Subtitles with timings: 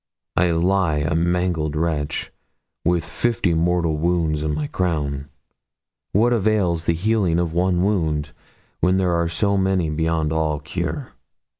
[0.35, 2.31] I lie a mangled wretch,
[2.83, 5.29] with fifty mortal wounds on my crown;
[6.11, 8.31] what avails the healing of one wound,
[8.79, 11.11] when there are so many beyond all cure?